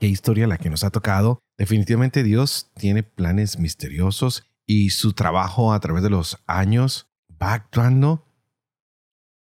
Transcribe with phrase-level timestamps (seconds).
[0.00, 5.72] ¿Qué historia la que nos ha tocado Definitivamente Dios tiene planes misteriosos y su trabajo
[5.72, 7.08] a través de los años
[7.42, 8.26] va actuando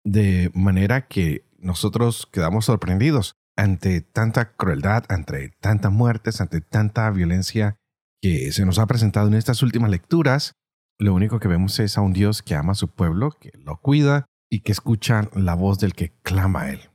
[0.05, 7.77] de manera que nosotros quedamos sorprendidos ante tanta crueldad, ante tantas muertes, ante tanta violencia
[8.21, 10.53] que se nos ha presentado en estas últimas lecturas.
[10.99, 13.77] Lo único que vemos es a un Dios que ama a su pueblo, que lo
[13.81, 16.94] cuida y que escucha la voz del que clama a él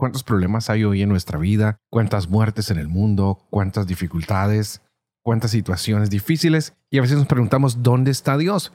[0.00, 4.80] cuántos problemas hay hoy en nuestra vida, cuántas muertes en el mundo, cuántas dificultades,
[5.22, 8.72] cuántas situaciones difíciles y a veces nos preguntamos dónde está Dios.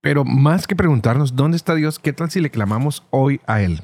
[0.00, 3.82] Pero más que preguntarnos dónde está Dios, ¿qué tal si le clamamos hoy a Él?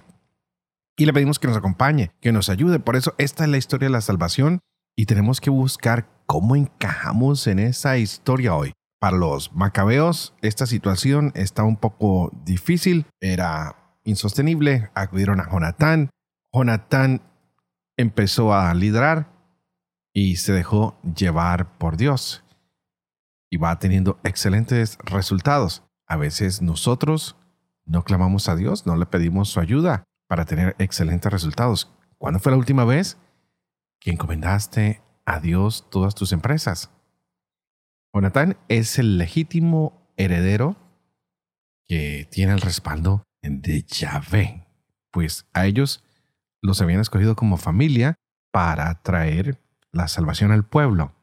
[0.96, 2.78] Y le pedimos que nos acompañe, que nos ayude.
[2.78, 4.60] Por eso esta es la historia de la salvación
[4.96, 8.72] y tenemos que buscar cómo encajamos en esa historia hoy.
[9.00, 14.90] Para los macabeos, esta situación está un poco difícil, era insostenible.
[14.94, 16.10] Acudieron a Jonatán,
[16.52, 17.22] Jonatán
[17.96, 19.30] empezó a liderar
[20.12, 22.44] y se dejó llevar por Dios.
[23.50, 25.82] Y va teniendo excelentes resultados.
[26.06, 27.36] A veces nosotros
[27.84, 31.90] no clamamos a Dios, no le pedimos su ayuda para tener excelentes resultados.
[32.18, 33.18] ¿Cuándo fue la última vez
[34.00, 36.90] que encomendaste a Dios todas tus empresas?
[38.12, 40.76] Jonatán es el legítimo heredero
[41.84, 44.66] que tiene el respaldo de Yahvé,
[45.10, 46.04] pues a ellos
[46.62, 48.16] los habían escogido como familia
[48.52, 49.58] para traer
[49.92, 51.14] la salvación al pueblo.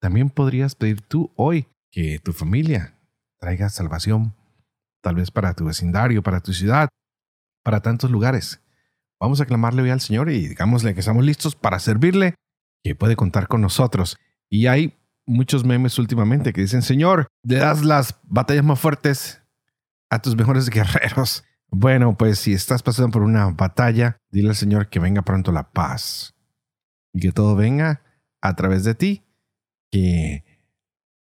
[0.00, 2.98] También podrías pedir tú hoy que tu familia
[3.38, 4.34] traiga salvación,
[5.02, 6.88] tal vez para tu vecindario, para tu ciudad,
[7.62, 8.60] para tantos lugares.
[9.18, 12.34] Vamos a clamarle hoy al Señor y digámosle que estamos listos para servirle,
[12.84, 14.18] que puede contar con nosotros.
[14.50, 19.42] Y hay muchos memes últimamente que dicen, Señor, le das las batallas más fuertes
[20.10, 21.44] a tus mejores guerreros.
[21.70, 25.70] Bueno, pues si estás pasando por una batalla, dile al Señor que venga pronto la
[25.70, 26.34] paz
[27.12, 28.02] y que todo venga
[28.40, 29.24] a través de ti,
[29.90, 30.44] que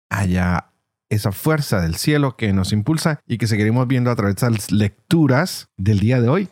[0.09, 0.71] haya
[1.09, 4.71] esa fuerza del cielo que nos impulsa y que seguiremos viendo a través de las
[4.71, 6.49] lecturas del día de hoy,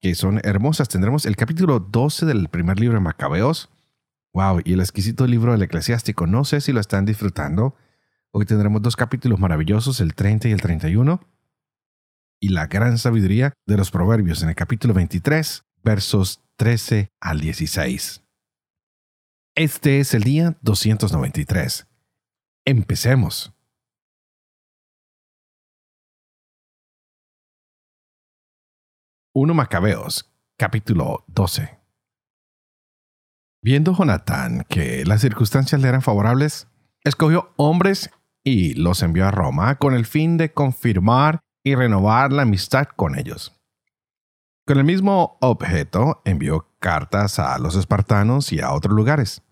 [0.00, 0.88] que son hermosas.
[0.88, 3.70] Tendremos el capítulo 12 del primer libro de Macabeos.
[4.32, 6.26] Wow, y el exquisito libro del eclesiástico.
[6.26, 7.76] No sé si lo están disfrutando.
[8.32, 11.20] Hoy tendremos dos capítulos maravillosos, el 30 y el 31
[12.44, 18.22] y la gran sabiduría de los Proverbios en el capítulo 23, versos 13 al 16.
[19.54, 21.86] Este es el día 293.
[22.66, 23.54] Empecemos.
[29.32, 31.78] Uno Macabeos, capítulo 12.
[33.62, 36.68] Viendo Jonatán que las circunstancias le eran favorables,
[37.04, 38.10] escogió hombres
[38.42, 43.18] y los envió a Roma con el fin de confirmar y renovar la amistad con
[43.18, 43.58] ellos.
[44.66, 49.42] Con el mismo objeto envió cartas a los espartanos y a otros lugares.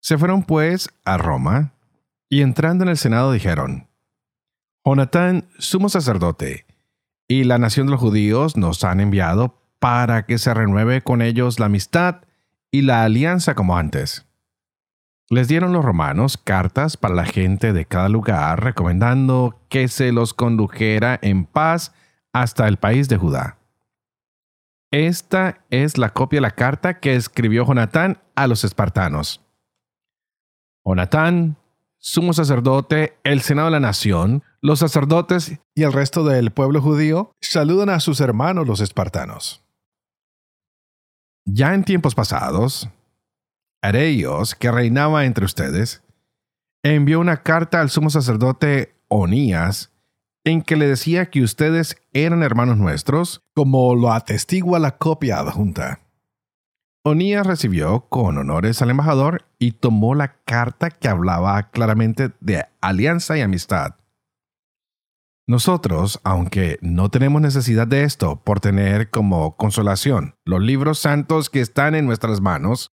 [0.00, 1.72] Se fueron pues a Roma
[2.28, 3.88] y entrando en el Senado dijeron,
[4.84, 6.66] Jonatán, sumo sacerdote,
[7.26, 11.58] y la nación de los judíos nos han enviado para que se renueve con ellos
[11.58, 12.22] la amistad
[12.70, 14.26] y la alianza como antes.
[15.30, 20.34] Les dieron los romanos cartas para la gente de cada lugar recomendando que se los
[20.34, 21.94] condujera en paz
[22.32, 23.58] hasta el país de Judá.
[24.90, 29.40] Esta es la copia de la carta que escribió Jonatán a los espartanos.
[30.84, 31.56] Jonatán,
[31.98, 37.32] sumo sacerdote, el Senado de la Nación, los sacerdotes y el resto del pueblo judío
[37.40, 39.64] saludan a sus hermanos los espartanos.
[41.46, 42.88] Ya en tiempos pasados,
[43.84, 46.02] Areios, que reinaba entre ustedes,
[46.82, 49.92] envió una carta al sumo sacerdote Onías
[50.42, 56.00] en que le decía que ustedes eran hermanos nuestros, como lo atestigua la copia adjunta.
[57.04, 63.36] Onías recibió con honores al embajador y tomó la carta que hablaba claramente de alianza
[63.36, 63.96] y amistad.
[65.46, 71.60] Nosotros, aunque no tenemos necesidad de esto por tener como consolación los libros santos que
[71.60, 72.90] están en nuestras manos,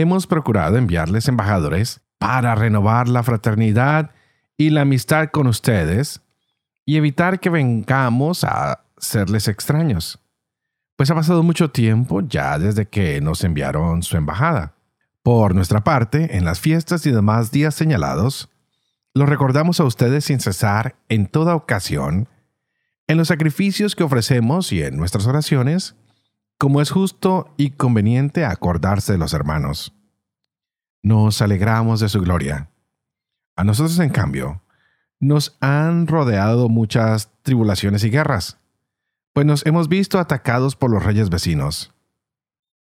[0.00, 4.10] hemos procurado enviarles embajadores para renovar la fraternidad
[4.56, 6.20] y la amistad con ustedes
[6.84, 10.18] y evitar que vengamos a serles extraños.
[10.96, 14.74] Pues ha pasado mucho tiempo ya desde que nos enviaron su embajada.
[15.22, 18.50] Por nuestra parte, en las fiestas y demás días señalados,
[19.14, 22.28] los recordamos a ustedes sin cesar en toda ocasión,
[23.06, 25.94] en los sacrificios que ofrecemos y en nuestras oraciones,
[26.64, 29.92] como es justo y conveniente acordarse de los hermanos.
[31.02, 32.70] Nos alegramos de su gloria.
[33.54, 34.62] A nosotros, en cambio,
[35.20, 38.56] nos han rodeado muchas tribulaciones y guerras,
[39.34, 41.92] pues nos hemos visto atacados por los reyes vecinos.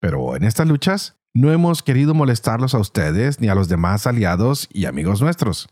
[0.02, 4.68] Pero en estas luchas no hemos querido molestarlos a ustedes ni a los demás aliados
[4.74, 5.70] y amigos nuestros,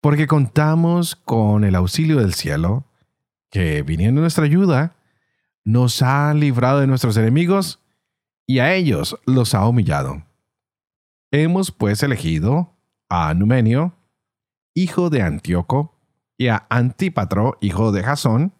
[0.00, 2.84] porque contamos con el auxilio del cielo,
[3.48, 4.96] que viniendo nuestra ayuda,
[5.64, 7.80] nos ha librado de nuestros enemigos
[8.46, 10.24] y a ellos los ha humillado.
[11.30, 12.76] Hemos pues elegido
[13.08, 13.94] a Numenio,
[14.74, 16.00] hijo de Antíoco,
[16.40, 18.54] y a Antípatro, hijo de Jasón,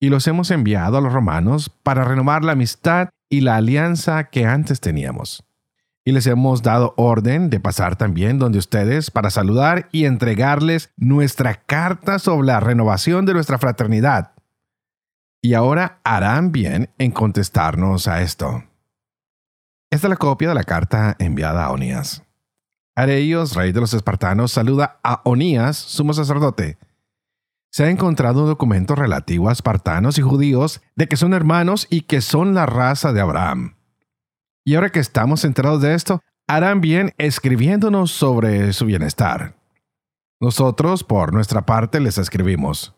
[0.00, 4.44] y los hemos enviado a los romanos para renovar la amistad y la alianza que
[4.44, 5.42] antes teníamos.
[6.04, 11.54] Y les hemos dado orden de pasar también donde ustedes para saludar y entregarles nuestra
[11.54, 14.32] carta sobre la renovación de nuestra fraternidad.
[15.42, 18.64] Y ahora harán bien en contestarnos a esto.
[19.90, 22.22] Esta es la copia de la carta enviada a Onías.
[22.94, 26.78] Areios, rey de los espartanos, saluda a Onías, sumo sacerdote,
[27.72, 32.02] se ha encontrado un documento relativo a espartanos y judíos de que son hermanos y
[32.02, 33.76] que son la raza de Abraham.
[34.64, 39.54] Y ahora que estamos enterados de esto, harán bien escribiéndonos sobre su bienestar.
[40.40, 42.94] Nosotros, por nuestra parte, les escribimos.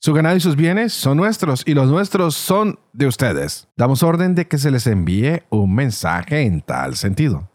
[0.00, 3.68] Su ganado y sus bienes son nuestros y los nuestros son de ustedes.
[3.76, 7.50] Damos orden de que se les envíe un mensaje en tal sentido.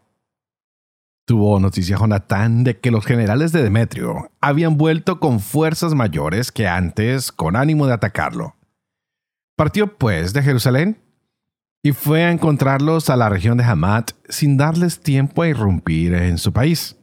[1.24, 6.66] Tuvo noticia Jonatán de que los generales de Demetrio habían vuelto con fuerzas mayores que
[6.66, 8.56] antes con ánimo de atacarlo.
[9.56, 11.00] Partió pues de Jerusalén
[11.82, 16.38] y fue a encontrarlos a la región de Hamat sin darles tiempo a irrumpir en
[16.38, 16.96] su país.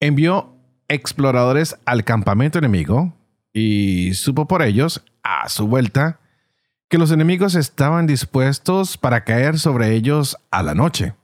[0.00, 0.56] Envió
[0.88, 3.15] exploradores al campamento enemigo
[3.56, 6.20] y supo por ellos, a su vuelta,
[6.90, 11.14] que los enemigos estaban dispuestos para caer sobre ellos a la noche.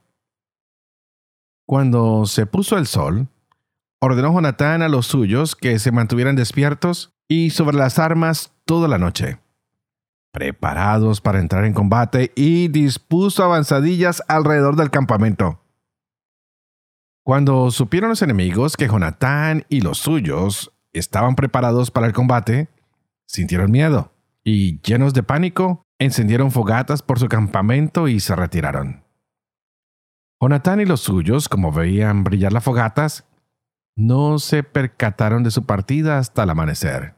[1.67, 3.27] Cuando se puso el sol,
[3.99, 8.97] ordenó Jonatán a los suyos que se mantuvieran despiertos y sobre las armas toda la
[8.97, 9.37] noche,
[10.31, 15.59] preparados para entrar en combate y dispuso avanzadillas alrededor del campamento.
[17.23, 22.69] Cuando supieron los enemigos que Jonatán y los suyos estaban preparados para el combate,
[23.25, 24.13] sintieron miedo
[24.43, 29.03] y, llenos de pánico, encendieron fogatas por su campamento y se retiraron.
[30.41, 33.25] Jonatán y los suyos, como veían brillar las fogatas,
[33.95, 37.15] no se percataron de su partida hasta el amanecer.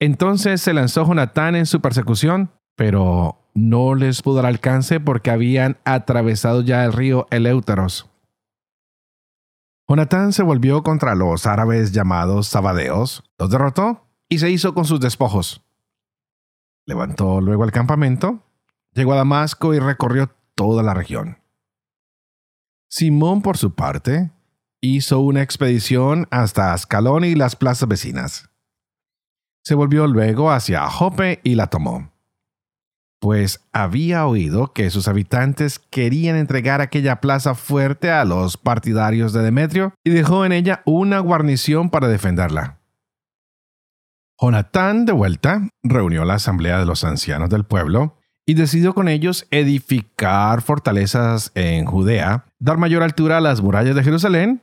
[0.00, 5.78] Entonces se lanzó Jonatán en su persecución, pero no les pudo dar alcance porque habían
[5.84, 8.11] atravesado ya el río Eleuteros.
[9.92, 15.00] Jonatán se volvió contra los árabes llamados Sabadeos, los derrotó y se hizo con sus
[15.00, 15.66] despojos.
[16.86, 18.42] Levantó luego el campamento,
[18.94, 21.42] llegó a Damasco y recorrió toda la región.
[22.88, 24.30] Simón, por su parte,
[24.80, 28.48] hizo una expedición hasta Ascalón y las plazas vecinas.
[29.62, 32.11] Se volvió luego hacia Jope y la tomó,
[33.22, 39.44] pues había oído que sus habitantes querían entregar aquella plaza fuerte a los partidarios de
[39.44, 42.80] Demetrio y dejó en ella una guarnición para defenderla.
[44.40, 49.46] Jonatán, de vuelta, reunió la asamblea de los ancianos del pueblo y decidió con ellos
[49.52, 54.62] edificar fortalezas en Judea, dar mayor altura a las murallas de Jerusalén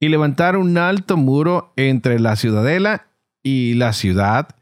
[0.00, 3.06] y levantar un alto muro entre la ciudadela
[3.44, 4.56] y la ciudad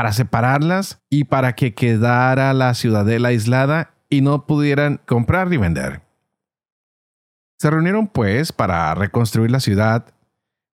[0.00, 6.00] para separarlas y para que quedara la ciudadela aislada y no pudieran comprar ni vender.
[7.58, 10.06] Se reunieron pues para reconstruir la ciudad,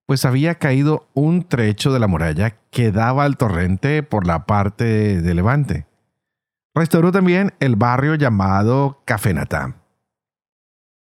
[0.05, 5.21] pues había caído un trecho de la muralla que daba al torrente por la parte
[5.21, 5.87] de levante
[6.73, 9.75] Restauró también el barrio llamado Cafenatá.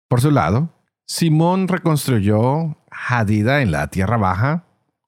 [0.09, 0.75] Por su lado,
[1.07, 4.65] Simón reconstruyó Hadida en la tierra baja,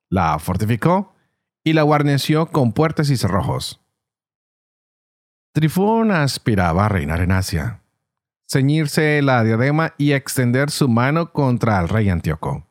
[0.09, 1.10] la fortificó
[1.65, 3.81] y la guarneció con puertas y cerrojos.
[5.53, 7.83] Trifón aspiraba a reinar en Asia,
[8.49, 12.67] ceñirse la diadema y extender su mano contra el rey Antíoco.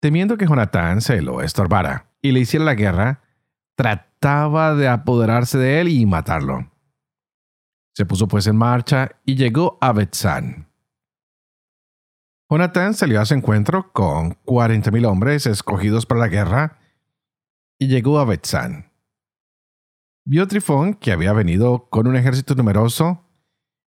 [0.00, 3.22] Temiendo que Jonatán se lo estorbara y le hiciera la guerra,
[3.76, 6.70] trataba de apoderarse de él y matarlo.
[7.94, 10.68] Se puso pues en marcha y llegó a Betzán.
[12.48, 16.78] Jonatán salió a su encuentro con cuarenta mil hombres escogidos para la guerra
[17.78, 18.92] y llegó a Betzán.
[20.24, 23.24] Vio Trifón que había venido con un ejército numeroso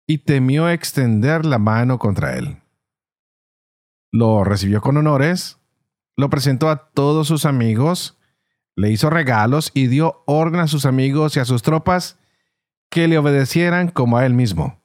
[0.06, 2.62] y temió extender la mano contra él.
[4.12, 5.58] Lo recibió con honores,
[6.16, 8.18] lo presentó a todos sus amigos,
[8.76, 12.18] le hizo regalos y dio orden a sus amigos y a sus tropas
[12.90, 14.80] que le obedecieran como a él mismo.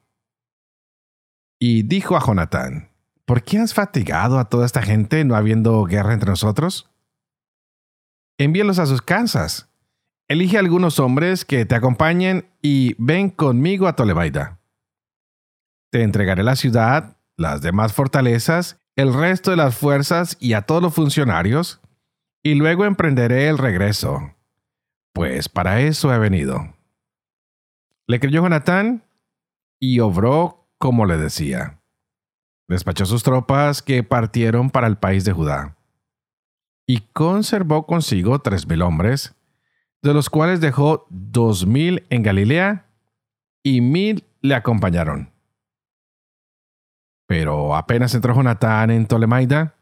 [1.58, 2.90] Y dijo a Jonatán,
[3.24, 6.91] ¿por qué has fatigado a toda esta gente no habiendo guerra entre nosotros?
[8.42, 9.72] Envíalos a sus casas.
[10.26, 14.58] Elige algunos hombres que te acompañen y ven conmigo a Tolemaida.
[15.92, 20.82] Te entregaré la ciudad, las demás fortalezas, el resto de las fuerzas y a todos
[20.82, 21.80] los funcionarios,
[22.42, 24.34] y luego emprenderé el regreso,
[25.12, 26.74] pues para eso he venido.
[28.08, 29.04] Le creyó Jonatán
[29.78, 31.80] y obró como le decía.
[32.66, 35.76] Despachó sus tropas que partieron para el país de Judá
[36.86, 39.34] y conservó consigo tres mil hombres,
[40.02, 42.86] de los cuales dejó dos mil en Galilea
[43.62, 45.32] y mil le acompañaron.
[47.26, 49.74] Pero apenas entró Jonatán en Tolemaida,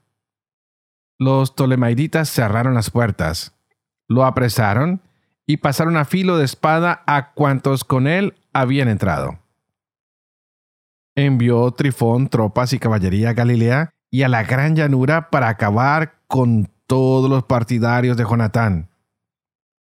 [1.18, 3.54] los tolemaiditas cerraron las puertas,
[4.08, 5.02] lo apresaron
[5.46, 9.38] y pasaron a filo de espada a cuantos con él habían entrado.
[11.14, 16.70] Envió Trifón tropas y caballería a Galilea y a la gran llanura para acabar con
[16.90, 18.90] todos los partidarios de Jonatán.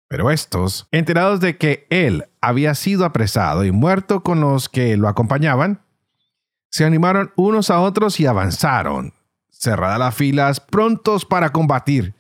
[0.10, 5.08] Pero estos, enterados de que él había sido apresado y muerto con los que lo
[5.08, 5.80] acompañaban,
[6.70, 9.14] se animaron unos a otros y avanzaron,
[9.50, 12.14] cerradas las filas, prontos para combatir.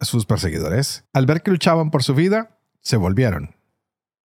[0.00, 3.56] Sus perseguidores, al ver que luchaban por su vida, se volvieron.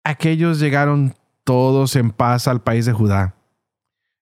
[0.02, 1.14] Aquellos llegaron
[1.45, 3.35] todos en paz al país de Judá.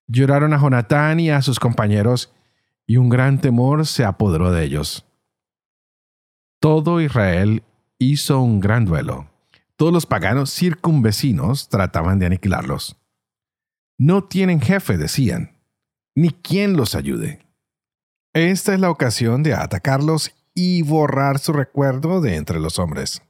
[0.08, 2.34] Lloraron a Jonatán y a sus compañeros,
[2.84, 5.07] y un gran temor se apoderó de ellos.
[6.60, 7.62] Todo Israel
[7.98, 9.30] hizo un gran duelo.
[9.76, 12.96] Todos los paganos circunvecinos trataban de aniquilarlos.
[13.96, 15.56] No tienen jefe, decían,
[16.16, 17.46] ni quien los ayude.
[18.32, 23.22] Esta es la ocasión de atacarlos y borrar su recuerdo de entre los hombres.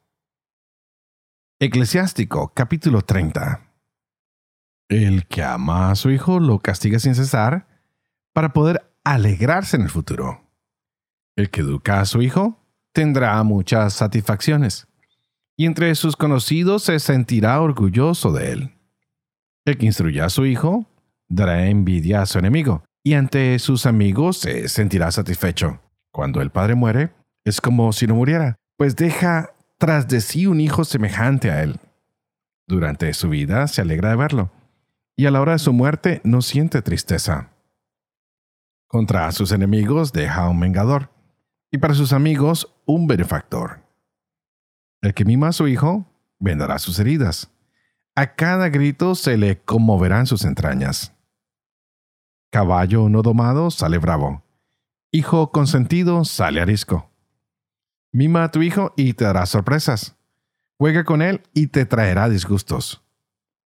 [1.61, 3.61] Eclesiástico capítulo 30
[4.89, 7.69] El que ama a su hijo lo castiga sin cesar
[8.33, 10.49] para poder alegrarse en el futuro.
[11.37, 12.58] El que educa a su hijo
[12.93, 14.87] tendrá muchas satisfacciones,
[15.57, 18.75] y entre sus conocidos se sentirá orgulloso de él.
[19.65, 20.87] El que instruya a su hijo
[21.29, 25.81] dará envidia a su enemigo, y ante sus amigos se sentirá satisfecho.
[26.11, 27.13] Cuando el padre muere,
[27.45, 31.81] es como si no muriera, pues deja tras de sí un hijo semejante a él.
[32.67, 34.51] Durante su vida se alegra de verlo,
[35.17, 37.51] y a la hora de su muerte no siente tristeza.
[38.87, 41.11] Contra sus enemigos deja un vengador,
[41.71, 43.83] y para sus amigos un benefactor.
[45.01, 46.07] El que mima a su hijo
[46.39, 47.51] vendará sus heridas.
[48.15, 51.13] A cada grito se le conmoverán sus entrañas.
[52.51, 54.43] Caballo no domado sale bravo.
[55.13, 57.11] Hijo consentido sale arisco.
[58.11, 60.17] Mima a tu hijo y te dará sorpresas.
[60.79, 63.05] Juega con él y te traerá disgustos.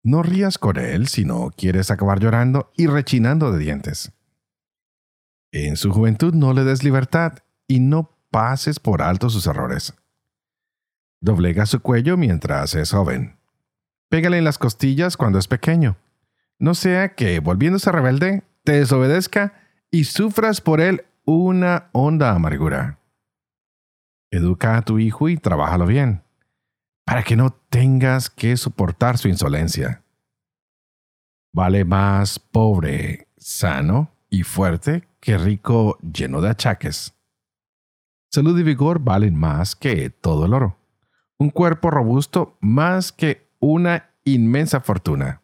[0.03, 4.13] No rías con él si no quieres acabar llorando y rechinando de dientes.
[5.53, 9.95] En su juventud no le des libertad y no pases por alto sus errores.
[11.21, 13.39] Doblega su cuello mientras es joven.
[14.11, 15.97] Pégale en las costillas cuando es pequeño.
[16.59, 19.55] No sea que, volviéndose rebelde, te desobedezca
[19.91, 22.99] y sufras por él una honda amargura.
[24.31, 26.23] Educa a tu hijo y trabájalo bien,
[27.05, 30.03] para que no tengas que soportar su insolencia.
[31.53, 37.14] Vale más pobre, sano y fuerte que rico lleno de achaques.
[38.35, 40.77] Salud y vigor valen más que todo el oro.
[41.39, 45.43] Un cuerpo robusto más que una inmensa fortuna.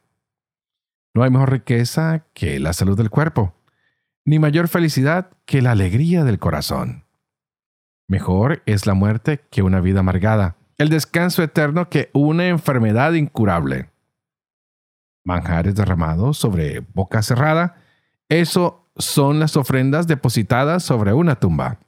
[1.14, 3.54] No hay mejor riqueza que la salud del cuerpo,
[4.24, 7.04] ni mayor felicidad que la alegría del corazón.
[8.08, 13.88] Mejor es la muerte que una vida amargada, el descanso eterno que una enfermedad incurable.
[15.22, 17.76] Manjares derramados sobre boca cerrada,
[18.28, 21.78] eso son las ofrendas depositadas sobre una tumba.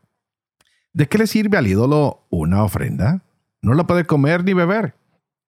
[0.95, 3.25] ¿De qué le sirve al ídolo una ofrenda?
[3.63, 4.95] No la puede comer ni beber.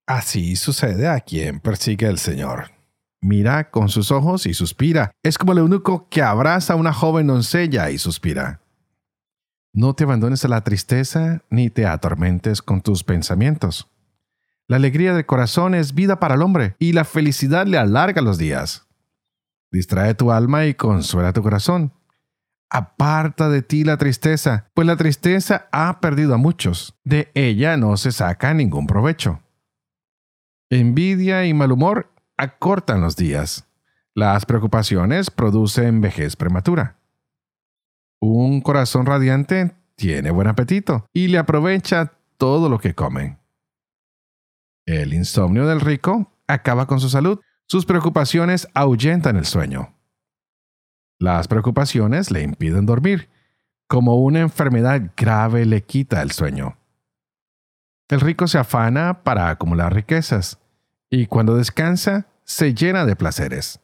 [0.07, 2.71] Así sucede a quien persigue al Señor.
[3.21, 5.11] Mira con sus ojos y suspira.
[5.23, 8.61] Es como el eunuco que abraza a una joven doncella y suspira.
[9.75, 13.91] No te abandones a la tristeza ni te atormentes con tus pensamientos.
[14.67, 18.39] La alegría del corazón es vida para el hombre y la felicidad le alarga los
[18.39, 18.87] días.
[19.71, 21.93] Distrae tu alma y consuela tu corazón
[22.71, 26.95] aparta de ti la tristeza, pues la tristeza ha perdido a muchos.
[27.05, 29.41] De ella no se saca ningún provecho.
[30.71, 33.67] Envidia y mal humor acortan los días.
[34.15, 36.97] Las preocupaciones producen vejez prematura.
[38.21, 43.39] Un corazón radiante tiene buen apetito y le aprovecha todo lo que come.
[44.87, 47.41] El insomnio del rico acaba con su salud.
[47.67, 49.94] Sus preocupaciones ahuyentan el sueño.
[51.25, 53.31] Las preocupaciones le impiden dormir.
[53.89, 56.77] Como una enfermedad grave le quita el sueño.
[58.11, 60.59] El rico se afana para acumular riquezas
[61.09, 63.81] y cuando descansa se llena de placeres.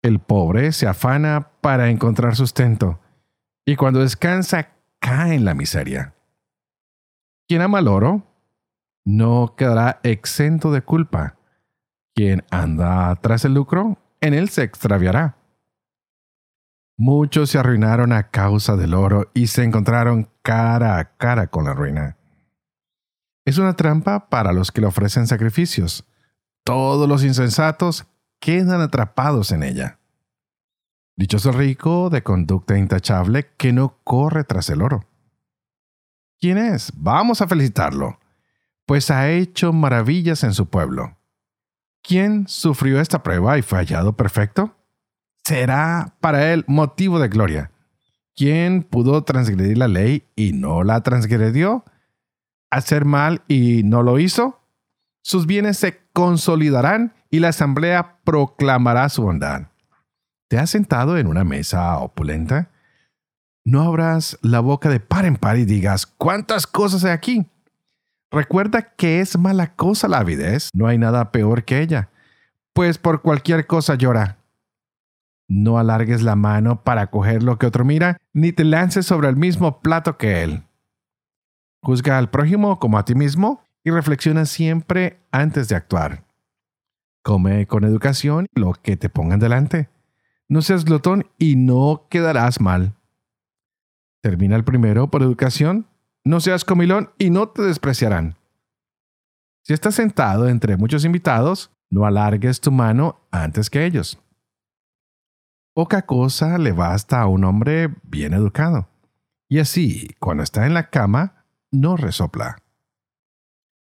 [0.00, 3.00] El pobre se afana para encontrar sustento
[3.64, 4.68] y cuando descansa
[5.00, 6.14] cae en la miseria.
[7.48, 8.22] Quien ama el oro
[9.04, 11.34] no quedará exento de culpa.
[12.14, 15.41] Quien anda tras el lucro, en él se extraviará.
[16.96, 21.74] Muchos se arruinaron a causa del oro y se encontraron cara a cara con la
[21.74, 22.16] ruina.
[23.44, 26.04] Es una trampa para los que le ofrecen sacrificios.
[26.64, 28.06] Todos los insensatos
[28.38, 29.98] quedan atrapados en ella.
[31.16, 35.04] Dichoso el rico de conducta intachable que no corre tras el oro.
[36.40, 36.92] ¿Quién es?
[36.96, 38.18] Vamos a felicitarlo,
[38.86, 41.16] pues ha hecho maravillas en su pueblo.
[42.02, 44.76] ¿Quién sufrió esta prueba y fue hallado perfecto?
[45.44, 47.70] Será para él motivo de gloria.
[48.34, 51.84] ¿Quién pudo transgredir la ley y no la transgredió?
[52.72, 54.60] hacer mal y no lo hizo,
[55.22, 59.68] sus bienes se consolidarán y la asamblea proclamará su bondad.
[60.48, 62.70] ¿Te has sentado en una mesa opulenta?
[63.64, 67.46] No abras la boca de par en par y digas, ¿cuántas cosas hay aquí?
[68.30, 72.08] Recuerda que es mala cosa la avidez, no hay nada peor que ella,
[72.72, 74.38] pues por cualquier cosa llora.
[75.54, 79.36] No alargues la mano para coger lo que otro mira, ni te lances sobre el
[79.36, 80.62] mismo plato que él.
[81.82, 86.24] Juzga al prójimo como a ti mismo y reflexiona siempre antes de actuar.
[87.22, 89.90] Come con educación lo que te pongan delante.
[90.48, 92.94] No seas glotón y no quedarás mal.
[94.22, 95.86] Termina el primero por educación.
[96.24, 98.36] No seas comilón y no te despreciarán.
[99.64, 104.18] Si estás sentado entre muchos invitados, no alargues tu mano antes que ellos.
[105.74, 108.88] Poca cosa le basta a un hombre bien educado.
[109.48, 112.62] Y así, cuando está en la cama, no resopla.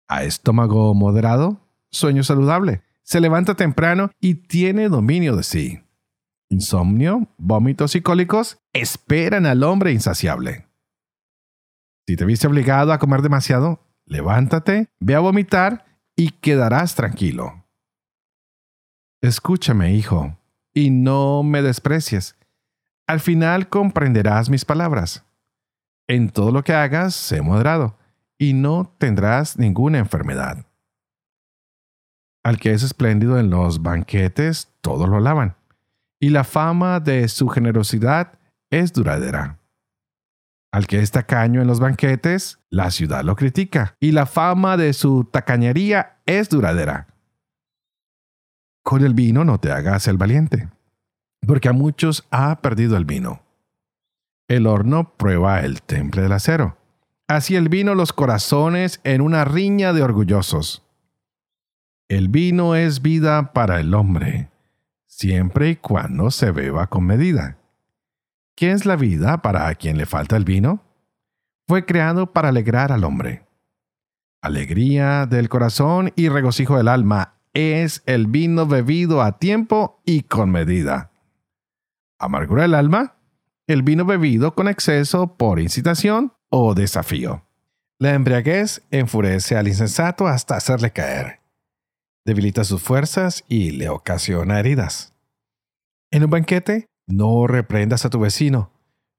[0.09, 5.83] A estómago moderado, sueño saludable, se levanta temprano y tiene dominio de sí.
[6.49, 10.67] Insomnio, vómitos y cólicos esperan al hombre insaciable.
[12.07, 15.85] Si te viste obligado a comer demasiado, levántate, ve a vomitar
[16.17, 17.65] y quedarás tranquilo.
[19.23, 20.39] Escúchame, hijo,
[20.75, 22.37] y no me desprecies.
[23.07, 25.25] Al final comprenderás mis palabras.
[26.09, 27.97] En todo lo que hagas, sé moderado,
[28.37, 30.67] y no tendrás ninguna enfermedad.
[32.43, 35.57] Al que es espléndido en los banquetes, todos lo alaban,
[36.21, 39.61] y la fama de su generosidad es duradera.
[40.73, 44.93] Al que es tacaño en los banquetes, la ciudad lo critica, y la fama de
[44.93, 47.14] su tacañería es duradera.
[48.85, 50.69] Con el vino no te hagas el valiente,
[51.45, 53.45] porque a muchos ha perdido el vino
[54.49, 56.77] el horno prueba el temple del acero.
[57.27, 60.83] Así el vino los corazones en una riña de orgullosos.
[62.09, 64.51] El vino es vida para el hombre,
[65.07, 67.57] siempre y cuando se beba con medida.
[68.55, 70.83] ¿Qué es la vida para quien le falta el vino?
[71.67, 73.47] Fue creado para alegrar al hombre.
[74.43, 80.51] Alegría del corazón y regocijo del alma es el vino bebido a tiempo y con
[80.51, 81.13] medida.
[82.19, 83.15] Amargura del alma
[83.67, 87.47] el vino bebido con exceso por incitación o desafío.
[87.99, 91.41] La embriaguez enfurece al insensato hasta hacerle caer.
[92.27, 95.15] Debilita sus fuerzas y le ocasiona heridas.
[96.11, 98.71] En un banquete, no reprendas a tu vecino.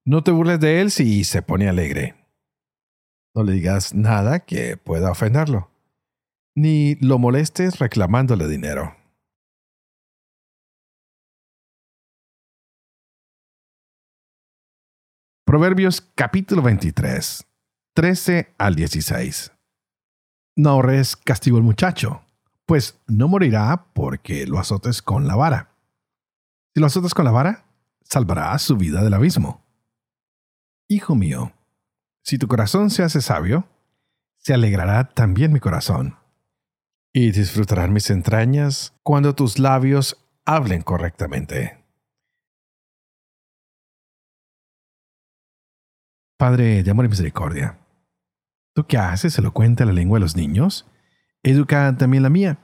[0.06, 2.16] No te burles de él si se pone alegre.
[3.34, 5.72] No le digas nada que pueda ofenderlo.
[6.58, 8.96] Ni lo molestes reclamándole dinero.
[15.46, 17.46] Proverbios capítulo 23,
[17.94, 19.52] 13 al 16.
[20.56, 22.24] No ahorres castigo al muchacho,
[22.66, 25.76] pues no morirá porque lo azotes con la vara.
[26.74, 27.66] Si lo azotas con la vara,
[28.02, 29.62] salvará su vida del abismo.
[30.88, 31.52] Hijo mío,
[32.24, 33.68] si tu corazón se hace sabio,
[34.38, 36.16] se alegrará también mi corazón.
[37.18, 41.78] Y disfrutarán mis entrañas cuando tus labios hablen correctamente.
[46.38, 47.80] Padre de amor y misericordia,
[48.74, 49.32] ¿tú qué haces?
[49.32, 50.92] ¿Se lo cuenta la lengua de los niños?
[51.42, 52.60] Educa también la mía.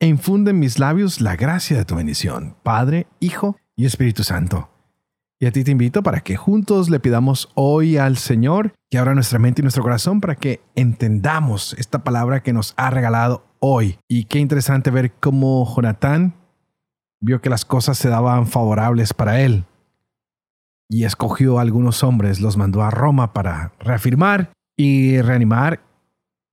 [0.00, 4.68] e infunde en mis labios la gracia de tu bendición, Padre, Hijo y Espíritu Santo.
[5.38, 9.14] Y a ti te invito para que juntos le pidamos hoy al Señor que abra
[9.14, 13.98] nuestra mente y nuestro corazón para que entendamos esta palabra que nos ha regalado hoy.
[14.08, 16.34] Y qué interesante ver cómo Jonatán
[17.20, 19.64] vio que las cosas se daban favorables para él
[20.90, 25.80] y escogió a algunos hombres, los mandó a Roma para reafirmar y reanimar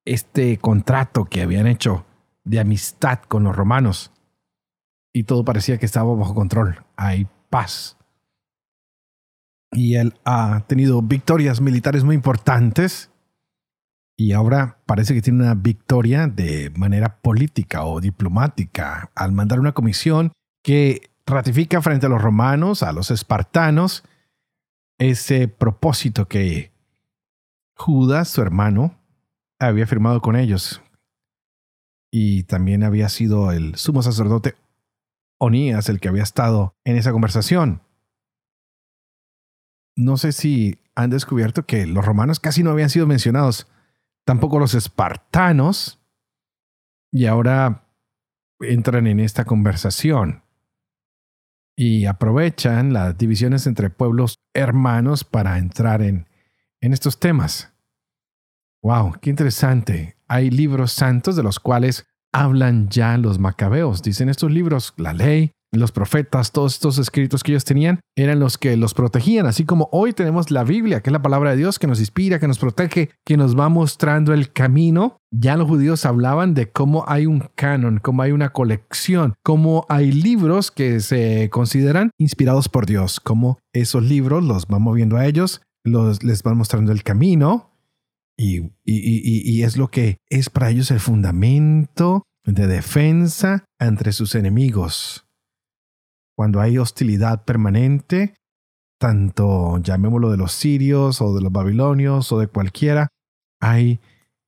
[0.06, 2.06] este contrato que habían hecho
[2.44, 4.12] de amistad con los romanos.
[5.12, 6.84] Y todo parecía que estaba bajo control.
[6.96, 7.96] Hay paz.
[9.72, 13.10] Y él ha tenido victorias militares muy importantes.
[14.20, 19.72] Y ahora parece que tiene una victoria de manera política o diplomática al mandar una
[19.72, 20.32] comisión
[20.64, 24.02] que ratifica frente a los romanos, a los espartanos,
[24.98, 26.72] ese propósito que
[27.76, 28.98] Judas, su hermano,
[29.60, 30.82] había firmado con ellos
[32.10, 34.56] y también había sido el sumo sacerdote
[35.40, 37.82] Onías el que había estado en esa conversación.
[39.94, 43.68] No sé si han descubierto que los romanos casi no habían sido mencionados,
[44.28, 45.98] tampoco los espartanos,
[47.10, 47.88] y ahora
[48.60, 50.42] entran en esta conversación
[51.74, 56.28] y aprovechan las divisiones entre pueblos hermanos para entrar en,
[56.82, 57.72] en estos temas.
[58.82, 59.14] ¡Wow!
[59.22, 60.18] ¡Qué interesante!
[60.28, 64.02] hay libros santos de los cuales hablan ya los macabeos.
[64.02, 68.58] Dicen estos libros, la ley, los profetas, todos estos escritos que ellos tenían, eran los
[68.58, 71.78] que los protegían, así como hoy tenemos la Biblia, que es la palabra de Dios
[71.78, 75.18] que nos inspira, que nos protege, que nos va mostrando el camino.
[75.30, 80.10] Ya los judíos hablaban de cómo hay un canon, cómo hay una colección, cómo hay
[80.10, 85.60] libros que se consideran inspirados por Dios, cómo esos libros los van moviendo a ellos,
[85.84, 87.68] los, les van mostrando el camino,
[88.38, 95.27] y, es lo que es para ellos el fundamento de defensa entre sus enemigos.
[96.38, 98.36] Cuando hay hostilidad permanente,
[99.00, 103.08] tanto llamémoslo de los sirios o de los babilonios o de cualquiera,
[103.60, 103.98] hay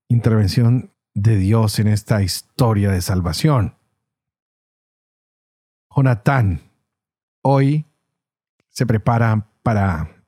[0.08, 3.74] intervención de Dios en esta historia de salvación.
[5.92, 6.60] Jonatán
[7.42, 7.86] hoy
[8.68, 10.24] se prepara para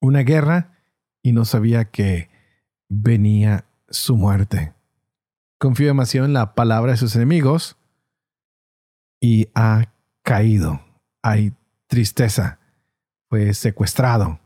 [0.00, 0.78] una guerra
[1.22, 2.30] y no sabía que
[2.88, 4.72] venía su muerte.
[5.58, 7.76] Confió demasiado en la palabra de sus enemigos
[9.20, 9.91] y ha
[10.22, 10.80] caído.
[11.22, 11.52] Hay
[11.86, 12.58] tristeza.
[13.28, 14.40] Fue secuestrado.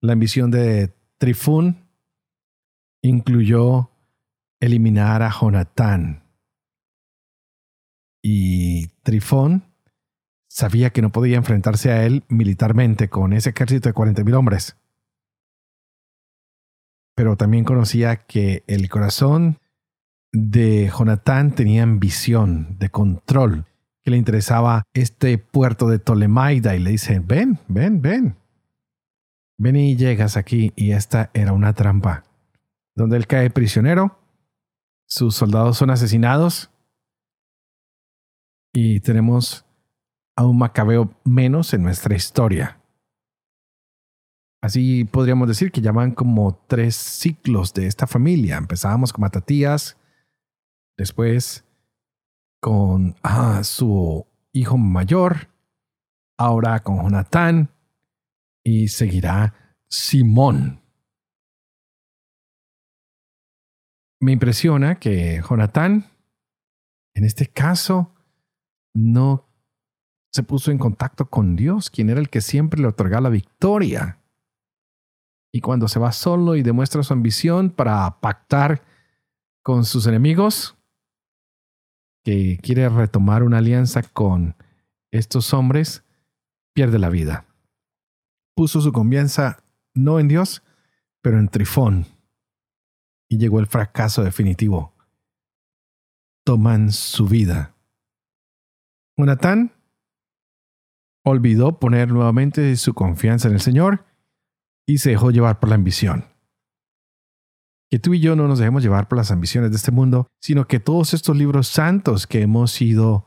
[0.00, 1.88] La ambición de Trifún
[3.02, 3.90] incluyó
[4.60, 6.22] eliminar a Jonatán.
[8.22, 9.64] Y Trifón
[10.48, 14.76] sabía que no podía enfrentarse a él militarmente con ese ejército de 40.000 hombres
[17.14, 19.58] pero también conocía que el corazón
[20.32, 23.66] de Jonatán tenía ambición, de control,
[24.04, 28.36] que le interesaba este puerto de Tolemaida y le dice, ven, ven, ven.
[29.58, 32.24] Ven y llegas aquí y esta era una trampa,
[32.94, 34.18] donde él cae prisionero,
[35.06, 36.70] sus soldados son asesinados
[38.74, 39.64] y tenemos
[40.36, 42.80] a un macabeo menos en nuestra historia.
[44.60, 48.56] Así podríamos decir que llaman como tres ciclos de esta familia.
[48.56, 49.96] Empezábamos con Matatías,
[50.96, 51.64] después
[52.64, 55.50] con ah, su hijo mayor,
[56.38, 57.68] ahora con Jonatán
[58.64, 60.80] y seguirá Simón.
[64.18, 66.06] Me impresiona que Jonatán,
[67.12, 68.14] en este caso,
[68.94, 69.46] no
[70.32, 74.22] se puso en contacto con Dios, quien era el que siempre le otorgaba la victoria.
[75.52, 78.80] Y cuando se va solo y demuestra su ambición para pactar
[79.62, 80.78] con sus enemigos,
[82.24, 84.56] que quiere retomar una alianza con
[85.12, 86.02] estos hombres,
[86.72, 87.46] pierde la vida.
[88.56, 89.62] Puso su confianza
[89.94, 90.62] no en Dios,
[91.22, 92.06] pero en Trifón.
[93.28, 94.94] Y llegó el fracaso definitivo.
[96.44, 97.74] Toman su vida.
[99.16, 99.72] Jonatán
[101.24, 104.04] olvidó poner nuevamente su confianza en el Señor
[104.86, 106.33] y se dejó llevar por la ambición.
[107.94, 110.66] Que tú y yo no nos dejemos llevar por las ambiciones de este mundo, sino
[110.66, 113.24] que todos estos libros santos que hemos ido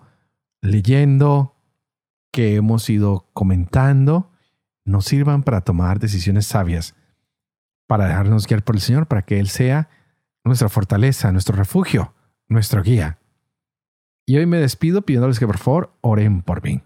[0.62, 1.56] leyendo,
[2.34, 4.30] que hemos ido comentando,
[4.84, 6.96] nos sirvan para tomar decisiones sabias,
[7.88, 9.88] para dejarnos guiar por el Señor, para que Él sea
[10.44, 12.14] nuestra fortaleza, nuestro refugio,
[12.50, 13.20] nuestro guía.
[14.26, 16.84] Y hoy me despido pidiéndoles que por favor oren por mí,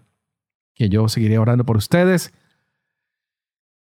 [0.76, 2.32] que yo seguiré orando por ustedes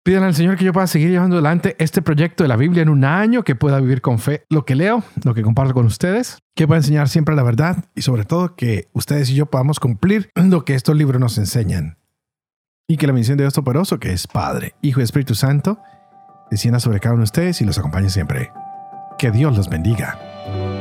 [0.08, 2.88] Pidan al Señor que yo pueda seguir llevando adelante este proyecto de la Biblia en
[2.88, 6.38] un año, que pueda vivir con fe lo que leo, lo que comparto con ustedes,
[6.56, 10.30] que pueda enseñar siempre la verdad y sobre todo que ustedes y yo podamos cumplir
[10.34, 11.98] lo que estos libros nos enseñan.
[12.88, 15.78] Y que la misión de Dios Todopoderoso, que es Padre, Hijo y Espíritu Santo,
[16.50, 18.54] descienda sobre cada uno de ustedes y los acompañe siempre.
[19.20, 20.77] Que Dios los bendiga.